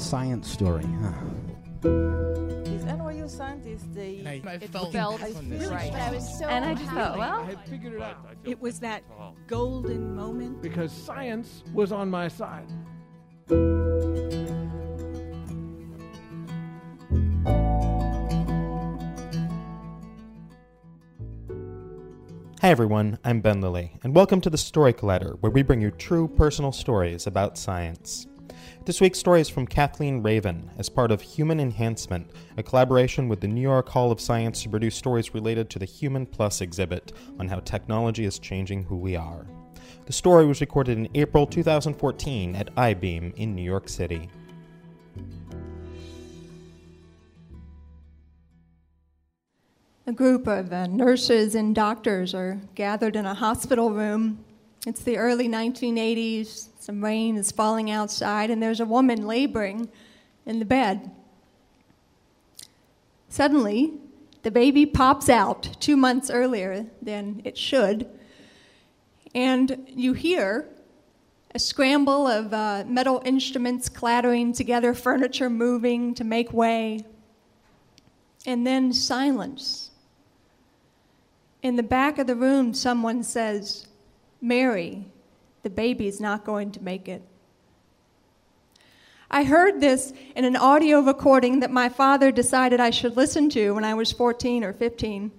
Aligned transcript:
Science 0.00 0.50
story, 0.50 0.82
huh? 1.02 1.12
These 1.82 2.82
NYU 2.84 3.28
scientists, 3.28 3.84
they 3.92 4.24
I, 4.26 4.50
I 4.50 4.54
it 4.54 4.70
felt, 4.70 4.92
felt 4.92 5.22
on 5.22 5.48
this. 5.50 5.68
right. 5.68 5.92
I 5.92 6.10
was 6.10 6.38
so 6.38 6.46
And 6.48 6.64
I 6.64 6.74
just 6.74 6.90
thought, 6.90 7.18
well, 7.18 7.40
I 7.42 7.44
had 7.44 7.60
figured 7.68 7.92
it 7.92 8.02
out 8.02 8.16
It 8.44 8.60
was 8.60 8.80
that 8.80 9.02
golden 9.46 10.16
moment. 10.16 10.62
because 10.62 10.90
science 10.90 11.62
was 11.74 11.92
on 11.92 12.08
my 12.10 12.28
side. 12.28 12.66
Hi 22.60 22.68
everyone, 22.68 23.18
I'm 23.24 23.40
Ben 23.40 23.60
Lillie, 23.62 23.92
and 24.02 24.14
welcome 24.14 24.40
to 24.42 24.50
the 24.50 24.58
Story 24.58 24.92
Collider, 24.92 25.38
where 25.40 25.50
we 25.50 25.62
bring 25.62 25.80
you 25.80 25.90
true 25.90 26.28
personal 26.28 26.72
stories 26.72 27.26
about 27.26 27.56
science. 27.56 28.26
This 28.84 29.00
week's 29.00 29.18
story 29.18 29.40
is 29.40 29.48
from 29.48 29.66
Kathleen 29.66 30.22
Raven 30.22 30.70
as 30.78 30.88
part 30.88 31.10
of 31.10 31.22
Human 31.22 31.60
Enhancement, 31.60 32.30
a 32.56 32.62
collaboration 32.62 33.28
with 33.28 33.40
the 33.40 33.48
New 33.48 33.60
York 33.60 33.88
Hall 33.88 34.10
of 34.10 34.20
Science 34.20 34.62
to 34.62 34.68
produce 34.68 34.94
stories 34.94 35.34
related 35.34 35.70
to 35.70 35.78
the 35.78 35.84
Human 35.84 36.26
Plus 36.26 36.60
exhibit 36.60 37.12
on 37.38 37.48
how 37.48 37.60
technology 37.60 38.24
is 38.24 38.38
changing 38.38 38.84
who 38.84 38.96
we 38.96 39.16
are. 39.16 39.46
The 40.06 40.12
story 40.12 40.46
was 40.46 40.60
recorded 40.60 40.98
in 40.98 41.08
April 41.14 41.46
2014 41.46 42.56
at 42.56 42.74
iBeam 42.74 43.34
in 43.36 43.54
New 43.54 43.62
York 43.62 43.88
City. 43.88 44.28
A 50.06 50.12
group 50.12 50.48
of 50.48 50.72
uh, 50.72 50.88
nurses 50.88 51.54
and 51.54 51.74
doctors 51.74 52.34
are 52.34 52.60
gathered 52.74 53.14
in 53.14 53.26
a 53.26 53.34
hospital 53.34 53.92
room. 53.92 54.44
It's 54.86 55.02
the 55.02 55.18
early 55.18 55.46
1980s. 55.46 56.68
Some 56.78 57.04
rain 57.04 57.36
is 57.36 57.52
falling 57.52 57.90
outside, 57.90 58.50
and 58.50 58.62
there's 58.62 58.80
a 58.80 58.86
woman 58.86 59.26
laboring 59.26 59.90
in 60.46 60.58
the 60.58 60.64
bed. 60.64 61.10
Suddenly, 63.28 63.92
the 64.42 64.50
baby 64.50 64.86
pops 64.86 65.28
out 65.28 65.76
two 65.80 65.98
months 65.98 66.30
earlier 66.30 66.86
than 67.02 67.42
it 67.44 67.58
should, 67.58 68.08
and 69.34 69.86
you 69.86 70.14
hear 70.14 70.66
a 71.54 71.58
scramble 71.58 72.26
of 72.26 72.54
uh, 72.54 72.84
metal 72.86 73.20
instruments 73.24 73.90
clattering 73.90 74.54
together, 74.54 74.94
furniture 74.94 75.50
moving 75.50 76.14
to 76.14 76.24
make 76.24 76.54
way, 76.54 77.04
and 78.46 78.66
then 78.66 78.94
silence. 78.94 79.90
In 81.62 81.76
the 81.76 81.82
back 81.82 82.18
of 82.18 82.26
the 82.26 82.34
room, 82.34 82.72
someone 82.72 83.22
says, 83.22 83.86
Mary, 84.40 85.06
the 85.62 85.70
baby's 85.70 86.20
not 86.20 86.44
going 86.44 86.72
to 86.72 86.82
make 86.82 87.08
it. 87.08 87.22
I 89.30 89.44
heard 89.44 89.80
this 89.80 90.12
in 90.34 90.44
an 90.44 90.56
audio 90.56 91.00
recording 91.00 91.60
that 91.60 91.70
my 91.70 91.88
father 91.88 92.32
decided 92.32 92.80
I 92.80 92.90
should 92.90 93.16
listen 93.16 93.48
to 93.50 93.72
when 93.72 93.84
I 93.84 93.94
was 93.94 94.10
14 94.10 94.64
or 94.64 94.72
15. 94.72 95.30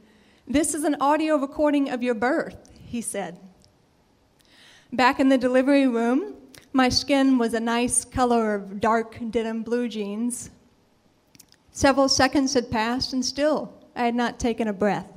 This 0.47 0.73
is 0.73 0.83
an 0.83 0.95
audio 1.01 1.35
recording 1.35 1.89
of 1.89 2.01
your 2.01 2.13
birth, 2.13 2.71
he 2.85 3.01
said. 3.01 3.37
Back 4.93 5.19
in 5.19 5.29
the 5.29 5.37
delivery 5.37 5.87
room, 5.87 6.35
my 6.73 6.87
skin 6.87 7.37
was 7.37 7.53
a 7.53 7.59
nice 7.59 8.05
color 8.05 8.55
of 8.55 8.79
dark 8.79 9.17
denim 9.29 9.63
blue 9.63 9.89
jeans. 9.89 10.51
Several 11.71 12.07
seconds 12.07 12.53
had 12.53 12.71
passed, 12.71 13.11
and 13.11 13.23
still 13.23 13.73
I 13.95 14.05
had 14.05 14.15
not 14.15 14.39
taken 14.39 14.67
a 14.67 14.73
breath. 14.73 15.07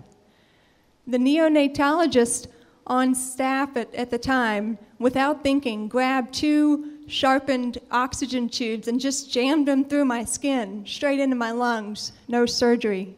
The 1.06 1.18
neonatologist 1.18 2.48
on 2.86 3.14
staff 3.14 3.76
at, 3.76 3.94
at 3.94 4.10
the 4.10 4.18
time, 4.18 4.78
without 4.98 5.42
thinking, 5.42 5.88
grabbed 5.88 6.34
two 6.34 6.98
sharpened 7.06 7.78
oxygen 7.90 8.48
tubes 8.48 8.88
and 8.88 9.00
just 9.00 9.30
jammed 9.30 9.68
them 9.68 9.84
through 9.84 10.04
my 10.04 10.24
skin, 10.24 10.84
straight 10.86 11.20
into 11.20 11.36
my 11.36 11.50
lungs. 11.50 12.12
No 12.28 12.46
surgery. 12.46 13.14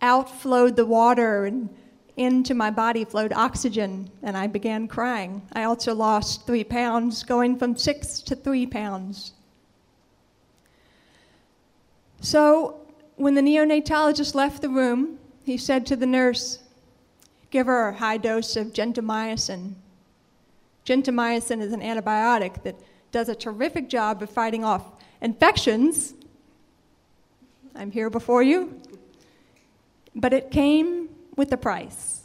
Out 0.00 0.28
flowed 0.28 0.76
the 0.76 0.86
water, 0.86 1.46
and 1.46 1.68
into 2.16 2.54
my 2.54 2.70
body 2.70 3.04
flowed 3.04 3.32
oxygen, 3.32 4.10
and 4.22 4.36
I 4.36 4.46
began 4.46 4.86
crying. 4.86 5.42
I 5.52 5.64
also 5.64 5.94
lost 5.94 6.46
three 6.46 6.64
pounds, 6.64 7.22
going 7.22 7.56
from 7.56 7.76
six 7.76 8.20
to 8.22 8.36
three 8.36 8.66
pounds. 8.66 9.32
So, 12.20 12.80
when 13.16 13.34
the 13.34 13.40
neonatologist 13.40 14.34
left 14.34 14.62
the 14.62 14.68
room, 14.68 15.18
he 15.44 15.56
said 15.56 15.86
to 15.86 15.96
the 15.96 16.06
nurse, 16.06 16.58
Give 17.52 17.66
her 17.66 17.90
a 17.90 17.94
high 17.94 18.16
dose 18.16 18.56
of 18.56 18.68
gentamicin. 18.68 19.74
Gentamicin 20.86 21.60
is 21.60 21.72
an 21.74 21.80
antibiotic 21.80 22.62
that 22.62 22.74
does 23.12 23.28
a 23.28 23.34
terrific 23.34 23.90
job 23.90 24.22
of 24.22 24.30
fighting 24.30 24.64
off 24.64 24.84
infections. 25.20 26.14
I'm 27.74 27.90
here 27.90 28.08
before 28.08 28.42
you. 28.42 28.80
But 30.14 30.32
it 30.32 30.50
came 30.50 31.10
with 31.36 31.52
a 31.52 31.58
price. 31.58 32.22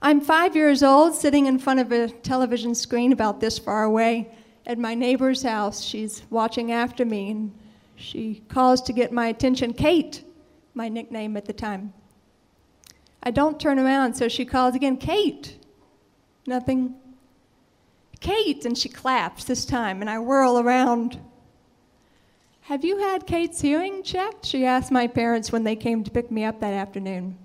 I'm 0.00 0.22
five 0.22 0.56
years 0.56 0.82
old, 0.82 1.14
sitting 1.14 1.44
in 1.44 1.58
front 1.58 1.80
of 1.80 1.92
a 1.92 2.08
television 2.08 2.74
screen 2.74 3.12
about 3.12 3.40
this 3.40 3.58
far 3.58 3.84
away 3.84 4.30
at 4.66 4.78
my 4.78 4.94
neighbor's 4.94 5.42
house. 5.42 5.82
She's 5.82 6.22
watching 6.30 6.72
after 6.72 7.04
me, 7.04 7.30
and 7.30 7.54
she 7.96 8.42
calls 8.48 8.80
to 8.82 8.94
get 8.94 9.12
my 9.12 9.26
attention. 9.26 9.74
Kate, 9.74 10.24
my 10.72 10.88
nickname 10.88 11.36
at 11.36 11.44
the 11.44 11.52
time. 11.52 11.92
I 13.22 13.30
don't 13.30 13.58
turn 13.58 13.78
around, 13.78 14.14
so 14.14 14.28
she 14.28 14.44
calls 14.44 14.74
again, 14.74 14.96
Kate. 14.96 15.58
Nothing. 16.46 16.94
Kate, 18.20 18.64
and 18.64 18.78
she 18.78 18.88
claps 18.88 19.44
this 19.44 19.64
time, 19.64 20.00
and 20.00 20.08
I 20.08 20.18
whirl 20.18 20.58
around. 20.58 21.20
Have 22.62 22.84
you 22.84 22.98
had 22.98 23.26
Kate's 23.26 23.60
hearing 23.60 24.02
checked? 24.02 24.44
She 24.46 24.64
asked 24.64 24.90
my 24.90 25.06
parents 25.06 25.52
when 25.52 25.64
they 25.64 25.76
came 25.76 26.02
to 26.02 26.10
pick 26.10 26.30
me 26.30 26.44
up 26.44 26.60
that 26.60 26.74
afternoon. 26.74 27.38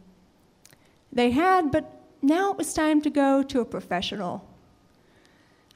They 1.11 1.31
had, 1.31 1.71
but 1.71 2.01
now 2.21 2.51
it 2.51 2.57
was 2.57 2.73
time 2.73 3.01
to 3.01 3.09
go 3.09 3.43
to 3.43 3.59
a 3.59 3.65
professional. 3.65 4.47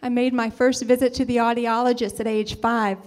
I 0.01 0.09
made 0.09 0.33
my 0.33 0.49
first 0.49 0.83
visit 0.83 1.13
to 1.15 1.25
the 1.25 1.37
audiologist 1.37 2.19
at 2.19 2.27
age 2.27 2.59
five. 2.59 2.97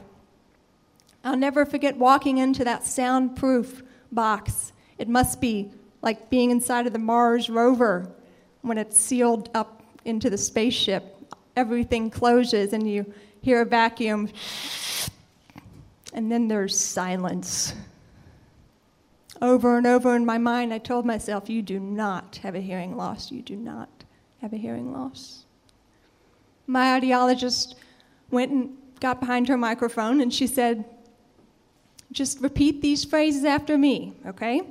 I'll 1.25 1.37
never 1.37 1.65
forget 1.65 1.97
walking 1.97 2.39
into 2.39 2.65
that 2.65 2.85
soundproof 2.85 3.83
box. 4.13 4.73
It 4.97 5.09
must 5.09 5.41
be 5.41 5.73
like 6.03 6.31
being 6.31 6.51
inside 6.51 6.87
of 6.87 6.93
the 6.93 6.99
Mars 6.99 7.51
rover 7.51 8.11
when 8.63 8.79
it's 8.79 8.99
sealed 8.99 9.51
up 9.55 9.83
into 10.05 10.31
the 10.31 10.39
spaceship. 10.39 11.17
Everything 11.57 12.11
closes 12.11 12.73
and 12.73 12.89
you 12.89 13.13
hear 13.43 13.63
a 13.63 13.65
vacuum, 13.65 14.29
and 16.13 16.31
then 16.31 16.49
there's 16.49 16.79
silence. 16.79 17.75
Over 19.41 19.79
and 19.79 19.87
over 19.87 20.17
in 20.17 20.27
my 20.27 20.39
mind, 20.39 20.75
I 20.75 20.79
told 20.79 21.07
myself, 21.07 21.49
You 21.49 21.63
do 21.63 21.79
not 21.79 22.37
have 22.43 22.55
a 22.55 22.61
hearing 22.61 22.97
loss. 22.97 23.31
You 23.31 23.43
do 23.43 23.57
not 23.57 23.89
have 24.41 24.53
a 24.53 24.57
hearing 24.57 24.93
loss. 24.93 25.45
My 26.67 26.99
audiologist 26.99 27.75
went 28.31 28.51
and 28.51 28.77
got 29.01 29.21
behind 29.21 29.49
her 29.49 29.57
microphone 29.57 30.21
and 30.21 30.33
she 30.33 30.47
said, 30.47 30.85
Just 32.11 32.41
repeat 32.41 32.83
these 32.83 33.05
phrases 33.05 33.45
after 33.45 33.79
me, 33.79 34.15
okay? 34.27 34.63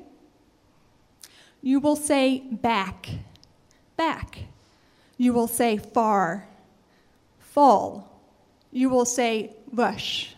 You 1.61 1.79
will 1.79 1.95
say 1.95 2.43
back, 2.51 3.09
back. 3.95 4.39
You 5.17 5.33
will 5.33 5.47
say 5.47 5.77
far, 5.77 6.47
fall. 7.39 8.21
You 8.71 8.89
will 8.89 9.05
say 9.05 9.55
rush, 9.73 10.35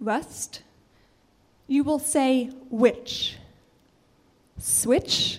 rust. 0.00 0.62
You 1.68 1.84
will 1.84 2.00
say 2.00 2.50
which, 2.68 3.36
switch. 4.58 5.38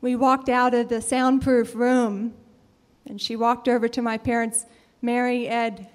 We 0.00 0.16
walked 0.16 0.48
out 0.48 0.72
of 0.72 0.88
the 0.88 1.02
soundproof 1.02 1.74
room, 1.74 2.32
and 3.06 3.20
she 3.20 3.36
walked 3.36 3.68
over 3.68 3.88
to 3.88 4.00
my 4.00 4.16
parents, 4.16 4.66
Mary, 5.02 5.48
Ed. 5.48 5.88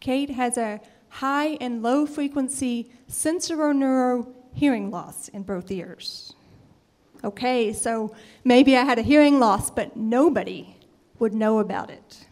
Kate 0.00 0.30
has 0.30 0.56
a 0.58 0.80
high 1.08 1.56
and 1.60 1.82
low 1.82 2.06
frequency 2.06 2.90
sensorineural 3.10 4.32
hearing 4.58 4.90
loss 4.90 5.28
in 5.28 5.44
both 5.44 5.70
ears. 5.70 6.34
Okay, 7.22 7.72
so 7.72 8.12
maybe 8.44 8.76
I 8.76 8.82
had 8.82 8.98
a 8.98 9.02
hearing 9.02 9.38
loss, 9.38 9.70
but 9.70 9.96
nobody 9.96 10.76
would 11.20 11.32
know 11.32 11.60
about 11.60 11.90
it. 11.90 12.26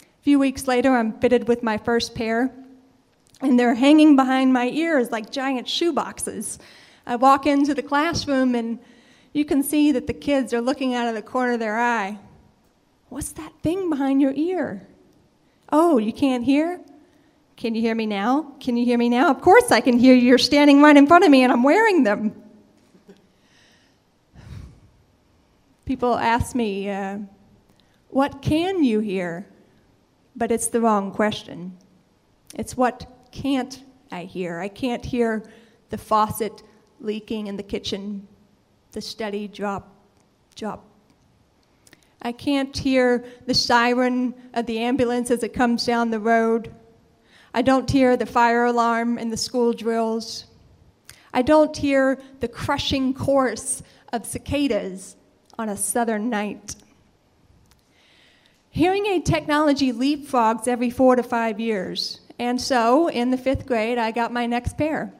A 0.00 0.22
few 0.22 0.38
weeks 0.40 0.66
later, 0.66 0.96
I'm 0.96 1.18
fitted 1.20 1.46
with 1.46 1.62
my 1.62 1.78
first 1.78 2.14
pair, 2.14 2.52
and 3.40 3.58
they're 3.58 3.74
hanging 3.74 4.16
behind 4.16 4.52
my 4.52 4.68
ears 4.68 5.12
like 5.12 5.30
giant 5.30 5.68
shoe 5.68 5.92
boxes. 5.92 6.58
I 7.06 7.16
walk 7.16 7.46
into 7.46 7.72
the 7.72 7.82
classroom, 7.82 8.56
and 8.56 8.80
you 9.32 9.44
can 9.44 9.62
see 9.62 9.92
that 9.92 10.08
the 10.08 10.12
kids 10.12 10.52
are 10.52 10.60
looking 10.60 10.92
out 10.92 11.06
of 11.06 11.14
the 11.14 11.22
corner 11.22 11.52
of 11.52 11.60
their 11.60 11.78
eye. 11.78 12.18
What's 13.10 13.32
that 13.32 13.52
thing 13.62 13.90
behind 13.90 14.20
your 14.20 14.32
ear? 14.34 14.88
Oh, 15.70 15.98
you 15.98 16.12
can't 16.12 16.44
hear? 16.44 16.80
Can 17.56 17.74
you 17.74 17.80
hear 17.80 17.94
me 17.94 18.06
now? 18.06 18.52
Can 18.60 18.76
you 18.76 18.84
hear 18.84 18.98
me 18.98 19.08
now? 19.08 19.30
Of 19.30 19.40
course 19.40 19.70
I 19.70 19.80
can 19.80 19.98
hear 19.98 20.14
you. 20.14 20.28
You're 20.28 20.38
standing 20.38 20.82
right 20.82 20.96
in 20.96 21.06
front 21.06 21.24
of 21.24 21.30
me, 21.30 21.44
and 21.44 21.52
I'm 21.52 21.62
wearing 21.62 22.02
them. 22.02 22.34
People 25.84 26.16
ask 26.16 26.54
me, 26.54 26.90
uh, 26.90 27.18
What 28.08 28.42
can 28.42 28.82
you 28.82 29.00
hear? 29.00 29.46
But 30.34 30.50
it's 30.50 30.68
the 30.68 30.80
wrong 30.80 31.12
question. 31.12 31.76
It's 32.56 32.76
what 32.76 33.06
can't 33.30 33.82
I 34.10 34.24
hear? 34.24 34.58
I 34.58 34.68
can't 34.68 35.04
hear 35.04 35.44
the 35.90 35.98
faucet 35.98 36.62
leaking 37.00 37.46
in 37.46 37.56
the 37.56 37.62
kitchen, 37.62 38.26
the 38.92 39.00
steady 39.00 39.46
drop, 39.46 39.92
drop. 40.56 40.84
I 42.22 42.32
can't 42.32 42.76
hear 42.76 43.24
the 43.46 43.54
siren 43.54 44.34
of 44.54 44.66
the 44.66 44.78
ambulance 44.78 45.30
as 45.30 45.42
it 45.42 45.52
comes 45.52 45.84
down 45.84 46.10
the 46.10 46.20
road. 46.20 46.74
I 47.56 47.62
don't 47.62 47.88
hear 47.88 48.16
the 48.16 48.26
fire 48.26 48.64
alarm 48.64 49.16
in 49.16 49.30
the 49.30 49.36
school 49.36 49.72
drills. 49.72 50.46
I 51.32 51.42
don't 51.42 51.76
hear 51.76 52.20
the 52.40 52.48
crushing 52.48 53.14
chorus 53.14 53.80
of 54.12 54.26
cicadas 54.26 55.14
on 55.56 55.68
a 55.68 55.76
southern 55.76 56.28
night. 56.28 56.74
Hearing 58.70 59.06
aid 59.06 59.24
technology 59.24 59.92
leapfrogs 59.92 60.66
every 60.66 60.90
four 60.90 61.14
to 61.14 61.22
five 61.22 61.60
years, 61.60 62.20
and 62.40 62.60
so 62.60 63.08
in 63.08 63.30
the 63.30 63.38
fifth 63.38 63.66
grade, 63.66 63.98
I 63.98 64.10
got 64.10 64.32
my 64.32 64.46
next 64.46 64.76
pair. 64.76 65.12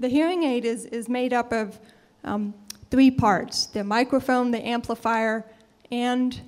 The 0.00 0.08
hearing 0.08 0.42
aid 0.42 0.64
is, 0.64 0.84
is 0.86 1.08
made 1.08 1.32
up 1.32 1.52
of 1.52 1.78
um, 2.24 2.54
three 2.90 3.12
parts 3.12 3.66
the 3.66 3.84
microphone, 3.84 4.50
the 4.50 4.66
amplifier, 4.66 5.44
and 5.92 6.40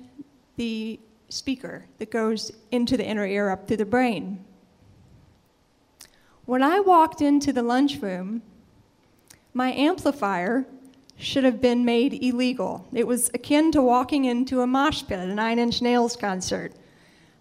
the 0.57 0.99
speaker 1.31 1.85
that 1.97 2.11
goes 2.11 2.51
into 2.71 2.97
the 2.97 3.05
inner 3.05 3.25
ear 3.25 3.49
up 3.49 3.67
through 3.67 3.77
the 3.77 3.85
brain. 3.85 4.43
When 6.45 6.63
I 6.63 6.79
walked 6.79 7.21
into 7.21 7.53
the 7.53 7.63
lunchroom, 7.63 8.41
my 9.53 9.71
amplifier 9.71 10.65
should 11.17 11.43
have 11.43 11.61
been 11.61 11.85
made 11.85 12.23
illegal. 12.23 12.87
It 12.93 13.05
was 13.05 13.29
akin 13.33 13.71
to 13.73 13.81
walking 13.81 14.25
into 14.25 14.61
a 14.61 14.67
mosh 14.67 15.03
pit 15.07 15.19
at 15.19 15.29
a 15.29 15.35
Nine 15.35 15.59
Inch 15.59 15.81
Nails 15.81 16.15
concert. 16.15 16.73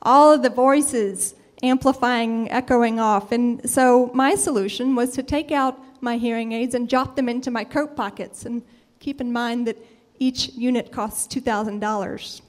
All 0.03 0.33
of 0.33 0.43
the 0.43 0.51
voices 0.51 1.35
amplifying, 1.63 2.51
echoing 2.51 3.01
off. 3.01 3.33
And 3.33 3.69
so 3.69 4.11
my 4.15 4.35
solution 4.35 4.95
was 4.95 5.11
to 5.13 5.23
take 5.23 5.51
out 5.51 5.79
my 6.03 6.17
hearing 6.17 6.53
aids 6.53 6.75
and 6.75 6.89
drop 6.89 7.17
them 7.17 7.29
into 7.29 7.51
my 7.51 7.65
coat 7.65 7.97
pockets. 7.97 8.45
And 8.45 8.63
keep 8.99 9.21
in 9.21 9.33
mind 9.33 9.67
that 9.67 9.79
each 10.19 10.51
unit 10.51 10.93
costs 10.93 11.33
$2,000. 11.35 12.41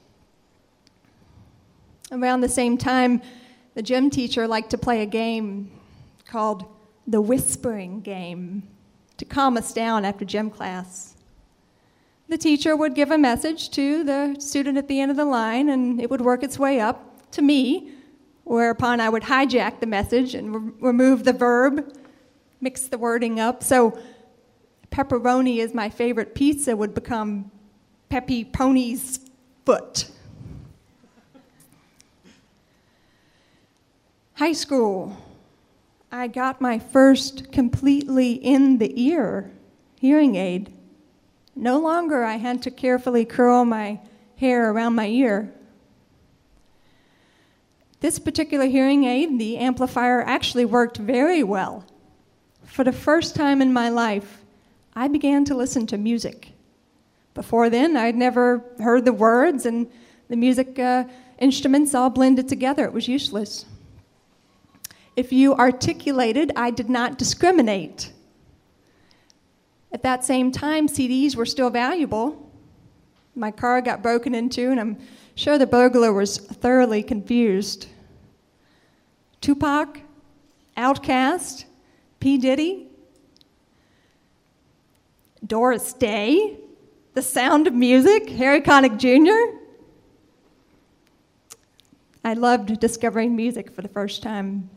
Around 2.12 2.42
the 2.42 2.48
same 2.48 2.76
time, 2.76 3.22
the 3.74 3.82
gym 3.82 4.10
teacher 4.10 4.46
liked 4.46 4.68
to 4.70 4.78
play 4.78 5.00
a 5.00 5.06
game 5.06 5.70
called 6.26 6.66
the 7.06 7.22
whispering 7.22 8.02
game 8.02 8.64
to 9.16 9.24
calm 9.24 9.56
us 9.56 9.72
down 9.72 10.04
after 10.04 10.26
gym 10.26 10.50
class. 10.50 11.14
The 12.28 12.36
teacher 12.36 12.76
would 12.76 12.94
give 12.94 13.10
a 13.10 13.16
message 13.16 13.70
to 13.70 14.04
the 14.04 14.36
student 14.38 14.76
at 14.76 14.88
the 14.88 15.00
end 15.00 15.10
of 15.10 15.16
the 15.16 15.24
line, 15.24 15.70
and 15.70 16.02
it 16.02 16.10
would 16.10 16.20
work 16.20 16.42
its 16.42 16.58
way 16.58 16.80
up 16.80 17.30
to 17.30 17.40
me, 17.40 17.92
whereupon 18.44 19.00
I 19.00 19.08
would 19.08 19.22
hijack 19.22 19.80
the 19.80 19.86
message 19.86 20.34
and 20.34 20.54
re- 20.54 20.72
remove 20.80 21.24
the 21.24 21.32
verb, 21.32 21.96
mix 22.60 22.88
the 22.88 22.98
wording 22.98 23.40
up. 23.40 23.62
So, 23.62 23.98
pepperoni 24.90 25.58
is 25.58 25.72
my 25.72 25.88
favorite 25.88 26.34
pizza 26.34 26.76
would 26.76 26.94
become 26.94 27.50
Peppy 28.10 28.44
Pony's 28.44 29.18
foot. 29.64 30.11
High 34.42 34.54
school, 34.54 35.16
I 36.10 36.26
got 36.26 36.60
my 36.60 36.80
first 36.80 37.52
completely 37.52 38.32
in 38.32 38.78
the 38.78 38.92
ear 39.00 39.52
hearing 40.00 40.34
aid. 40.34 40.72
No 41.54 41.78
longer 41.78 42.24
I 42.24 42.38
had 42.38 42.60
to 42.62 42.72
carefully 42.72 43.24
curl 43.24 43.64
my 43.64 44.00
hair 44.38 44.72
around 44.72 44.96
my 44.96 45.06
ear. 45.06 45.54
This 48.00 48.18
particular 48.18 48.66
hearing 48.66 49.04
aid, 49.04 49.38
the 49.38 49.58
amplifier, 49.58 50.22
actually 50.22 50.64
worked 50.64 50.96
very 50.96 51.44
well. 51.44 51.84
For 52.64 52.82
the 52.82 52.90
first 52.90 53.36
time 53.36 53.62
in 53.62 53.72
my 53.72 53.90
life, 53.90 54.42
I 54.96 55.06
began 55.06 55.44
to 55.44 55.54
listen 55.54 55.86
to 55.86 55.96
music. 55.96 56.48
Before 57.34 57.70
then, 57.70 57.96
I'd 57.96 58.16
never 58.16 58.64
heard 58.80 59.04
the 59.04 59.12
words, 59.12 59.66
and 59.66 59.88
the 60.26 60.36
music 60.36 60.80
uh, 60.80 61.04
instruments 61.38 61.94
all 61.94 62.10
blended 62.10 62.48
together. 62.48 62.84
It 62.84 62.92
was 62.92 63.06
useless. 63.06 63.66
If 65.14 65.32
you 65.32 65.54
articulated, 65.54 66.52
I 66.56 66.70
did 66.70 66.88
not 66.88 67.18
discriminate. 67.18 68.12
At 69.92 70.02
that 70.02 70.24
same 70.24 70.50
time, 70.50 70.88
CDs 70.88 71.36
were 71.36 71.44
still 71.44 71.68
valuable. 71.68 72.50
My 73.34 73.50
car 73.50 73.82
got 73.82 74.02
broken 74.02 74.34
into, 74.34 74.70
and 74.70 74.80
I'm 74.80 74.98
sure 75.34 75.58
the 75.58 75.66
burglar 75.66 76.12
was 76.12 76.38
thoroughly 76.38 77.02
confused. 77.02 77.88
Tupac, 79.42 80.00
Outkast, 80.76 81.64
P. 82.20 82.38
Diddy, 82.38 82.88
Doris 85.46 85.92
Day, 85.92 86.56
The 87.12 87.22
Sound 87.22 87.66
of 87.66 87.74
Music, 87.74 88.30
Harry 88.30 88.62
Connick 88.62 88.96
Jr. 88.96 89.58
I 92.24 92.34
loved 92.34 92.78
discovering 92.78 93.34
music 93.34 93.74
for 93.74 93.82
the 93.82 93.88
first 93.88 94.22
time. 94.22 94.70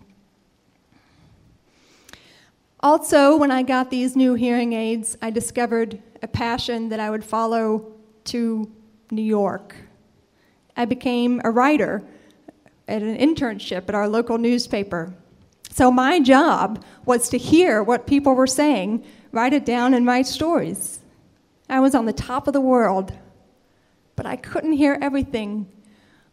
Also, 2.86 3.36
when 3.36 3.50
I 3.50 3.64
got 3.64 3.90
these 3.90 4.16
new 4.16 4.36
hearing 4.36 4.74
aids, 4.74 5.18
I 5.20 5.32
discovered 5.32 6.00
a 6.22 6.28
passion 6.28 6.90
that 6.90 7.00
I 7.00 7.10
would 7.10 7.26
follow 7.26 7.94
to 8.26 8.72
New 9.10 9.24
York. 9.24 9.76
I 10.78 10.86
became 10.86 11.42
a 11.44 11.50
writer 11.50 12.04
at 12.88 13.02
an 13.02 13.18
internship 13.18 13.90
at 13.90 13.96
our 13.96 14.08
local 14.08 14.38
newspaper. 14.38 15.16
So, 15.72 15.90
my 15.90 16.20
job 16.20 16.86
was 17.06 17.28
to 17.30 17.40
hear 17.40 17.82
what 17.82 18.06
people 18.06 18.36
were 18.36 18.46
saying, 18.46 19.04
write 19.32 19.54
it 19.54 19.66
down, 19.66 19.96
and 19.96 20.06
write 20.06 20.28
stories. 20.28 21.00
I 21.68 21.80
was 21.80 21.96
on 21.96 22.06
the 22.06 22.14
top 22.14 22.46
of 22.46 22.54
the 22.54 22.62
world, 22.62 23.12
but 24.16 24.28
I 24.28 24.36
couldn't 24.36 24.74
hear 24.74 25.00
everything. 25.02 25.66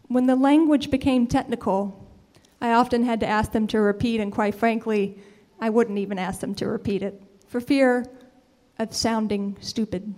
When 0.09 0.27
the 0.27 0.37
language 0.37 0.91
became 0.91 1.27
technical, 1.27 2.07
I 2.61 2.73
often 2.73 3.05
had 3.05 3.21
to 3.21 3.27
ask 3.27 3.53
them 3.53 3.67
to 3.69 3.81
repeat, 3.81 4.21
and 4.21 4.31
quite 4.31 4.55
frankly, 4.55 5.17
I 5.63 5.71
wouldn't 5.71 5.99
even 5.99 6.19
ask 6.19 6.41
them 6.41 6.57
to 6.57 6.67
repeat 6.67 7.05
it 7.05 7.23
for 7.47 7.61
fear 7.61 8.05
of 8.81 8.93
sounding 8.93 9.57
stupid. 9.61 10.13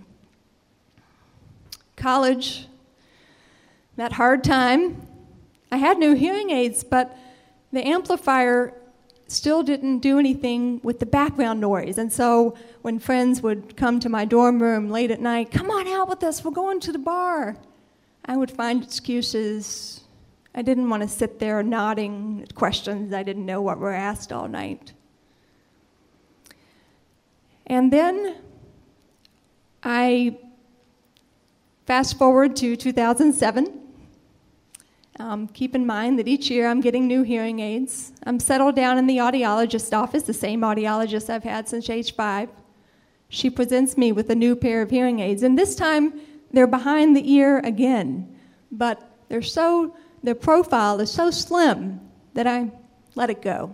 College, 1.95 2.67
that 3.95 4.13
hard 4.13 4.43
time, 4.43 5.05
I 5.71 5.77
had 5.77 5.99
new 5.99 6.15
hearing 6.15 6.49
aids, 6.49 6.83
but 6.83 7.15
the 7.71 7.87
amplifier 7.87 8.73
still 9.27 9.61
didn't 9.61 9.99
do 9.99 10.17
anything 10.17 10.81
with 10.81 10.99
the 10.99 11.05
background 11.05 11.61
noise. 11.61 11.99
And 11.99 12.11
so 12.11 12.57
when 12.81 12.97
friends 12.97 13.43
would 13.43 13.77
come 13.77 13.99
to 13.99 14.09
my 14.09 14.25
dorm 14.25 14.59
room 14.59 14.89
late 14.89 15.11
at 15.11 15.21
night, 15.21 15.51
come 15.51 15.69
on 15.69 15.87
out 15.87 16.09
with 16.09 16.23
us, 16.23 16.43
we're 16.43 16.49
going 16.49 16.79
to 16.79 16.91
the 16.91 16.97
bar, 16.97 17.55
I 18.25 18.35
would 18.35 18.49
find 18.49 18.81
excuses. 18.81 20.01
I 20.55 20.63
didn't 20.63 20.89
want 20.89 21.03
to 21.03 21.07
sit 21.07 21.37
there 21.37 21.61
nodding 21.61 22.41
at 22.41 22.55
questions 22.55 23.13
I 23.13 23.21
didn't 23.21 23.45
know 23.45 23.61
what 23.61 23.77
were 23.77 23.93
asked 23.93 24.33
all 24.33 24.47
night. 24.47 24.94
And 27.67 27.91
then 27.91 28.37
I 29.83 30.37
fast 31.85 32.17
forward 32.17 32.55
to 32.57 32.75
2007. 32.75 33.81
Um, 35.17 35.47
keep 35.47 35.75
in 35.75 35.85
mind 35.85 36.19
that 36.19 36.27
each 36.27 36.49
year 36.49 36.67
I'm 36.67 36.81
getting 36.81 37.07
new 37.07 37.23
hearing 37.23 37.59
aids. 37.59 38.11
I'm 38.25 38.39
settled 38.39 38.75
down 38.75 38.97
in 38.97 39.07
the 39.07 39.17
audiologist's 39.17 39.93
office, 39.93 40.23
the 40.23 40.33
same 40.33 40.61
audiologist 40.61 41.29
I've 41.29 41.43
had 41.43 41.69
since 41.69 41.89
age 41.89 42.15
five. 42.15 42.49
She 43.29 43.49
presents 43.49 43.97
me 43.97 44.11
with 44.11 44.29
a 44.29 44.35
new 44.35 44.55
pair 44.55 44.81
of 44.81 44.89
hearing 44.89 45.19
aids, 45.19 45.41
and 45.41 45.57
this 45.57 45.75
time 45.75 46.19
they're 46.51 46.67
behind 46.67 47.15
the 47.15 47.31
ear 47.31 47.59
again, 47.59 48.35
but 48.71 49.09
they're 49.29 49.41
so 49.41 49.95
their 50.21 50.35
profile 50.35 50.99
is 50.99 51.11
so 51.11 51.31
slim 51.31 52.01
that 52.33 52.47
I 52.47 52.71
let 53.15 53.29
it 53.29 53.41
go. 53.41 53.73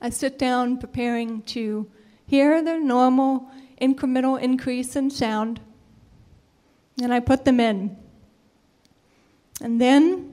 I 0.00 0.10
sit 0.10 0.38
down 0.38 0.78
preparing 0.78 1.42
to 1.42 1.86
hear 2.32 2.62
the 2.62 2.78
normal 2.80 3.50
incremental 3.78 4.40
increase 4.40 4.96
in 4.96 5.10
sound. 5.10 5.60
And 7.02 7.12
I 7.12 7.20
put 7.20 7.44
them 7.44 7.60
in. 7.60 7.94
And 9.60 9.78
then 9.78 10.30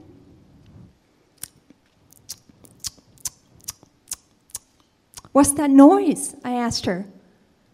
What's 5.31 5.51
that 5.53 5.69
noise? 5.69 6.35
I 6.43 6.53
asked 6.53 6.85
her. 6.85 7.05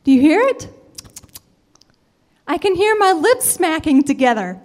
Do 0.03 0.11
you 0.11 0.19
hear 0.19 0.41
it? 0.41 0.69
I 2.47 2.57
can 2.57 2.75
hear 2.75 2.95
my 2.97 3.11
lips 3.11 3.45
smacking 3.45 4.03
together. 4.03 4.59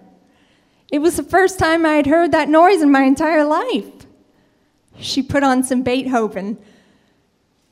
It 0.90 0.98
was 0.98 1.16
the 1.16 1.22
first 1.22 1.58
time 1.58 1.86
I 1.86 1.94
had 1.94 2.06
heard 2.06 2.32
that 2.32 2.48
noise 2.48 2.82
in 2.82 2.90
my 2.90 3.02
entire 3.02 3.44
life. 3.44 4.06
She 4.98 5.22
put 5.22 5.42
on 5.42 5.62
some 5.62 5.82
Beethoven. 5.82 6.58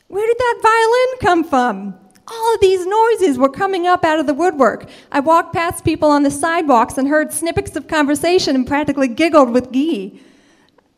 Where 0.08 0.26
did 0.26 0.38
that 0.38 0.60
violin 0.62 1.20
come 1.20 1.44
from? 1.44 1.94
All 2.26 2.54
of 2.54 2.60
these 2.60 2.86
noises 2.86 3.38
were 3.38 3.48
coming 3.48 3.86
up 3.86 4.04
out 4.04 4.18
of 4.18 4.26
the 4.26 4.34
woodwork. 4.34 4.88
I 5.12 5.20
walked 5.20 5.54
past 5.54 5.84
people 5.84 6.10
on 6.10 6.22
the 6.22 6.30
sidewalks 6.30 6.98
and 6.98 7.08
heard 7.08 7.32
snippets 7.32 7.76
of 7.76 7.88
conversation 7.88 8.54
and 8.54 8.66
practically 8.66 9.08
giggled 9.08 9.50
with 9.50 9.72
glee. 9.72 10.20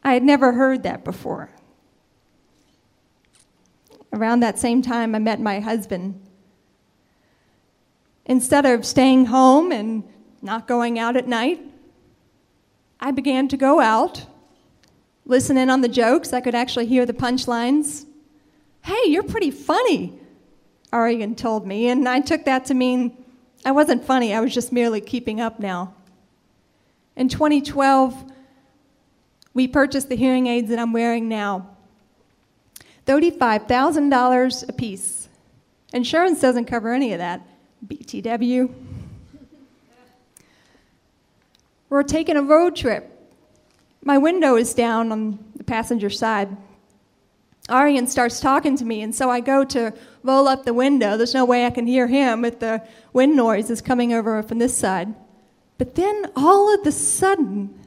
I 0.02 0.14
had 0.14 0.22
never 0.22 0.52
heard 0.52 0.82
that 0.84 1.04
before. 1.04 1.50
Around 4.12 4.40
that 4.40 4.58
same 4.58 4.82
time, 4.82 5.14
I 5.14 5.20
met 5.20 5.40
my 5.40 5.60
husband. 5.60 6.20
Instead 8.26 8.66
of 8.66 8.84
staying 8.84 9.26
home 9.26 9.70
and 9.70 10.04
not 10.42 10.66
going 10.66 10.98
out 10.98 11.16
at 11.16 11.28
night, 11.28 11.60
I 12.98 13.12
began 13.12 13.46
to 13.48 13.56
go 13.56 13.80
out, 13.80 14.26
listen 15.24 15.56
in 15.56 15.70
on 15.70 15.80
the 15.80 15.88
jokes. 15.88 16.32
I 16.32 16.40
could 16.40 16.54
actually 16.54 16.86
hear 16.86 17.06
the 17.06 17.12
punchlines. 17.12 18.06
Hey, 18.82 19.02
you're 19.06 19.22
pretty 19.22 19.50
funny, 19.50 20.18
Arjan 20.92 21.36
told 21.36 21.66
me, 21.66 21.88
and 21.88 22.08
I 22.08 22.20
took 22.20 22.44
that 22.44 22.66
to 22.66 22.74
mean 22.74 23.16
I 23.64 23.72
wasn't 23.72 24.04
funny, 24.04 24.34
I 24.34 24.40
was 24.40 24.54
just 24.54 24.72
merely 24.72 25.00
keeping 25.00 25.40
up 25.40 25.60
now. 25.60 25.94
In 27.16 27.28
2012, 27.28 28.32
we 29.52 29.68
purchased 29.68 30.08
the 30.08 30.16
hearing 30.16 30.46
aids 30.46 30.70
that 30.70 30.78
I'm 30.78 30.92
wearing 30.92 31.28
now. 31.28 31.68
$35,000 33.06 34.68
a 34.68 34.72
piece. 34.72 35.28
Insurance 35.92 36.40
doesn't 36.40 36.66
cover 36.66 36.92
any 36.92 37.12
of 37.12 37.18
that. 37.18 37.46
BTW. 37.86 38.72
We're 41.88 42.02
taking 42.04 42.36
a 42.36 42.42
road 42.42 42.76
trip. 42.76 43.10
My 44.02 44.16
window 44.16 44.56
is 44.56 44.72
down 44.72 45.12
on 45.12 45.38
the 45.56 45.64
passenger 45.64 46.08
side. 46.08 46.56
Arjan 47.70 48.08
starts 48.08 48.40
talking 48.40 48.76
to 48.76 48.84
me, 48.84 49.02
and 49.02 49.14
so 49.14 49.30
I 49.30 49.40
go 49.40 49.64
to 49.64 49.94
roll 50.22 50.48
up 50.48 50.64
the 50.64 50.74
window. 50.74 51.16
There's 51.16 51.34
no 51.34 51.44
way 51.44 51.64
I 51.64 51.70
can 51.70 51.86
hear 51.86 52.06
him 52.06 52.44
if 52.44 52.58
the 52.58 52.82
wind 53.12 53.36
noise 53.36 53.70
is 53.70 53.80
coming 53.80 54.12
over 54.12 54.42
from 54.42 54.58
this 54.58 54.76
side. 54.76 55.14
But 55.78 55.94
then 55.94 56.26
all 56.36 56.74
of 56.74 56.84
the 56.84 56.92
sudden, 56.92 57.78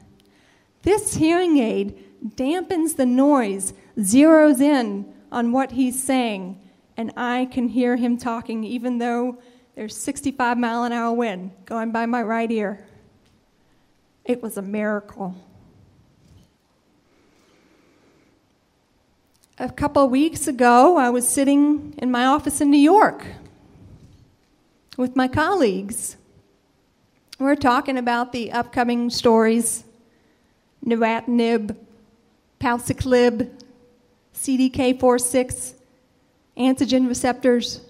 this 0.82 1.14
hearing 1.14 1.58
aid 1.58 2.02
dampens 2.36 2.96
the 2.96 3.06
noise, 3.06 3.74
zeroes 3.98 4.60
in 4.60 5.12
on 5.30 5.52
what 5.52 5.72
he's 5.72 6.02
saying, 6.02 6.60
and 6.96 7.12
I 7.16 7.46
can 7.46 7.68
hear 7.68 7.96
him 7.96 8.16
talking 8.16 8.64
even 8.64 8.98
though 8.98 9.38
there's 9.74 9.96
65 9.96 10.58
mile 10.58 10.84
an 10.84 10.92
hour 10.92 11.12
wind 11.12 11.50
going 11.66 11.92
by 11.92 12.06
my 12.06 12.22
right 12.22 12.50
ear. 12.50 12.86
It 14.24 14.42
was 14.42 14.56
a 14.56 14.62
miracle. 14.62 15.34
A 19.56 19.70
couple 19.70 20.04
of 20.04 20.10
weeks 20.10 20.48
ago, 20.48 20.96
I 20.96 21.10
was 21.10 21.28
sitting 21.28 21.94
in 21.98 22.10
my 22.10 22.26
office 22.26 22.60
in 22.60 22.72
New 22.72 22.76
York 22.76 23.24
with 24.96 25.14
my 25.14 25.28
colleagues. 25.28 26.16
We're 27.38 27.54
talking 27.54 27.96
about 27.96 28.32
the 28.32 28.50
upcoming 28.50 29.10
stories 29.10 29.84
neratinib, 30.84 31.76
palbociclib, 32.58 33.48
CDK4/6, 34.34 35.74
antigen 36.58 37.06
receptors. 37.06 37.80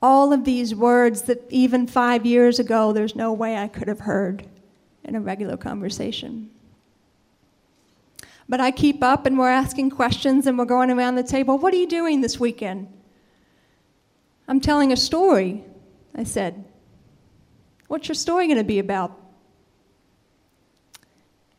All 0.00 0.32
of 0.32 0.44
these 0.44 0.76
words 0.76 1.22
that 1.22 1.44
even 1.50 1.88
five 1.88 2.24
years 2.24 2.60
ago, 2.60 2.92
there's 2.92 3.16
no 3.16 3.32
way 3.32 3.56
I 3.56 3.66
could 3.66 3.88
have 3.88 4.00
heard 4.00 4.46
in 5.02 5.16
a 5.16 5.20
regular 5.20 5.56
conversation. 5.56 6.50
But 8.48 8.60
I 8.60 8.70
keep 8.70 9.02
up 9.02 9.26
and 9.26 9.38
we're 9.38 9.50
asking 9.50 9.90
questions 9.90 10.46
and 10.46 10.58
we're 10.58 10.64
going 10.64 10.90
around 10.90 11.16
the 11.16 11.22
table. 11.22 11.58
What 11.58 11.74
are 11.74 11.76
you 11.76 11.86
doing 11.86 12.20
this 12.20 12.40
weekend? 12.40 12.88
I'm 14.46 14.60
telling 14.60 14.90
a 14.90 14.96
story, 14.96 15.64
I 16.14 16.24
said. 16.24 16.64
What's 17.88 18.08
your 18.08 18.14
story 18.14 18.46
going 18.46 18.58
to 18.58 18.64
be 18.64 18.78
about? 18.78 19.18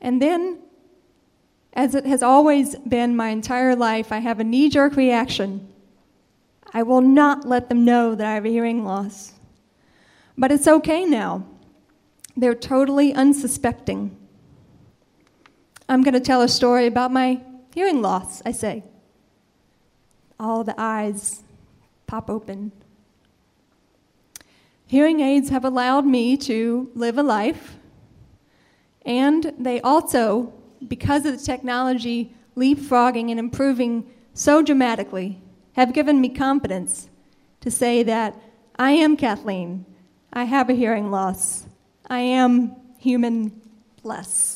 And 0.02 0.22
then, 0.22 0.60
as 1.74 1.94
it 1.94 2.06
has 2.06 2.24
always 2.24 2.76
been 2.78 3.16
my 3.16 3.30
entire 3.30 3.76
life, 3.76 4.12
I 4.12 4.20
have 4.20 4.40
a 4.40 4.44
knee 4.44 4.70
jerk 4.70 4.96
reaction. 4.96 5.68
I 6.74 6.84
will 6.84 7.02
not 7.02 7.46
let 7.46 7.70
them 7.70 7.86
know 7.86 8.16
that 8.16 8.26
I 8.26 8.34
have 8.34 8.46
a 8.46 8.50
hearing 8.50 8.84
loss. 8.84 9.34
But 10.38 10.52
it's 10.52 10.68
okay 10.68 11.06
now. 11.06 11.46
They're 12.38 12.56
totally 12.56 13.14
unsuspecting. 13.14 14.16
I'm 15.90 16.04
going 16.04 16.14
to 16.14 16.20
tell 16.20 16.44
a 16.44 16.48
story 16.48 16.86
about 16.86 17.12
my 17.12 17.42
hearing 17.74 18.04
loss, 18.04 18.44
I 18.46 18.52
say. 18.52 18.84
All 20.40 20.64
the 20.64 20.76
eyes 20.78 21.42
pop 22.06 22.30
open. 22.30 22.72
Hearing 24.86 25.20
aids 25.20 25.50
have 25.50 25.66
allowed 25.66 26.06
me 26.06 26.38
to 26.38 26.92
live 26.94 27.18
a 27.18 27.24
life, 27.24 27.78
and 29.04 29.52
they 29.58 29.82
also, 29.82 30.54
because 30.88 31.26
of 31.26 31.36
the 31.36 31.44
technology 31.44 32.36
leapfrogging 32.56 33.32
and 33.32 33.40
improving 33.40 34.08
so 34.36 34.62
dramatically, 34.62 35.42
have 35.74 35.94
given 35.94 36.22
me 36.22 36.30
confidence 36.30 37.10
to 37.62 37.72
say 37.72 38.04
that 38.04 38.40
I 38.78 38.92
am 38.92 39.18
Kathleen. 39.18 39.86
I 40.32 40.44
have 40.44 40.70
a 40.70 40.74
hearing 40.74 41.10
loss. 41.10 41.66
I 42.08 42.20
am 42.20 42.76
human 43.00 43.60
plus. 43.98 44.49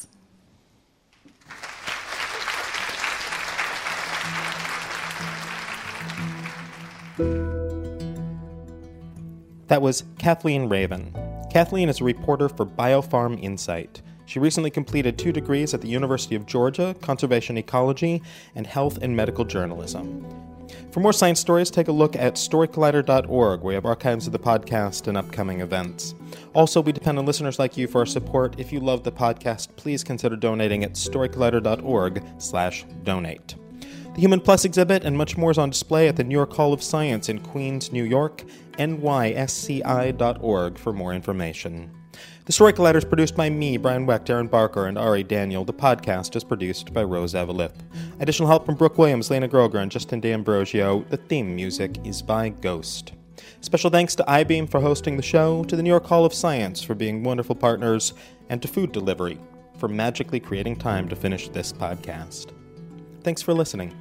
That 9.67 9.81
was 9.81 10.03
Kathleen 10.19 10.69
Raven. 10.69 11.15
Kathleen 11.51 11.89
is 11.89 12.01
a 12.01 12.03
reporter 12.03 12.49
for 12.49 12.65
BioPharm 12.65 13.41
Insight. 13.41 14.01
She 14.25 14.39
recently 14.39 14.69
completed 14.69 15.17
two 15.17 15.31
degrees 15.31 15.73
at 15.73 15.79
the 15.81 15.87
University 15.87 16.35
of 16.35 16.45
Georgia 16.45 16.95
Conservation 17.01 17.57
Ecology 17.57 18.21
and 18.55 18.67
Health 18.67 18.99
and 19.01 19.15
Medical 19.15 19.45
Journalism. 19.45 20.25
For 20.91 20.99
more 20.99 21.13
science 21.13 21.39
stories, 21.39 21.71
take 21.71 21.87
a 21.87 21.91
look 21.91 22.15
at 22.15 22.35
storycollider.org, 22.35 23.61
where 23.61 23.67
we 23.67 23.73
have 23.73 23.85
archives 23.85 24.27
of 24.27 24.33
the 24.33 24.39
podcast 24.39 25.07
and 25.07 25.17
upcoming 25.17 25.61
events. 25.61 26.15
Also, 26.53 26.81
we 26.81 26.91
depend 26.91 27.17
on 27.19 27.25
listeners 27.25 27.59
like 27.59 27.77
you 27.77 27.87
for 27.87 27.99
our 27.99 28.05
support. 28.05 28.59
If 28.59 28.71
you 28.71 28.79
love 28.79 29.03
the 29.03 29.11
podcast, 29.11 29.75
please 29.75 30.03
consider 30.03 30.35
donating 30.35 30.83
at 30.83 30.93
storycollider.org/donate. 30.93 33.55
The 34.13 34.21
Human 34.21 34.41
Plus 34.41 34.63
exhibit 34.63 35.03
and 35.03 35.17
much 35.17 35.37
more 35.37 35.49
is 35.51 35.57
on 35.57 35.71
display 35.71 36.07
at 36.07 36.15
the 36.15 36.23
New 36.23 36.35
York 36.35 36.53
Hall 36.53 36.71
of 36.71 36.83
Science 36.83 37.29
in 37.29 37.39
Queens, 37.39 37.91
New 37.91 38.03
York. 38.03 38.43
nysci.org 38.77 40.77
for 40.77 40.93
more 40.93 41.13
information. 41.13 41.91
The 42.45 42.51
Story 42.51 42.73
Collider 42.73 42.97
is 42.97 43.05
produced 43.05 43.35
by 43.35 43.49
me, 43.49 43.77
Brian 43.77 44.05
Wecht, 44.05 44.29
Erin 44.29 44.47
Barker, 44.47 44.87
and 44.87 44.97
Ari 44.97 45.23
Daniel. 45.23 45.63
The 45.63 45.73
podcast 45.73 46.35
is 46.35 46.43
produced 46.43 46.93
by 46.93 47.03
Rose 47.03 47.33
Avalip. 47.33 47.71
Additional 48.19 48.49
help 48.49 48.65
from 48.65 48.75
Brooke 48.75 48.97
Williams, 48.97 49.31
Lena 49.31 49.47
Groeger, 49.47 49.81
and 49.81 49.89
Justin 49.89 50.19
D'Ambrosio. 50.19 51.05
The 51.09 51.17
theme 51.17 51.55
music 51.55 52.05
is 52.05 52.21
by 52.21 52.49
Ghost. 52.49 53.13
Special 53.61 53.89
thanks 53.89 54.13
to 54.15 54.23
iBeam 54.23 54.69
for 54.69 54.81
hosting 54.81 55.15
the 55.15 55.23
show, 55.23 55.63
to 55.63 55.77
the 55.77 55.81
New 55.81 55.89
York 55.89 56.05
Hall 56.05 56.25
of 56.25 56.33
Science 56.33 56.83
for 56.83 56.95
being 56.95 57.23
wonderful 57.23 57.55
partners, 57.55 58.13
and 58.49 58.61
to 58.61 58.67
Food 58.67 58.91
Delivery 58.91 59.39
for 59.77 59.87
magically 59.87 60.39
creating 60.39 60.75
time 60.75 61.07
to 61.09 61.15
finish 61.15 61.49
this 61.49 61.71
podcast. 61.71 62.51
Thanks 63.23 63.41
for 63.41 63.53
listening. 63.53 63.93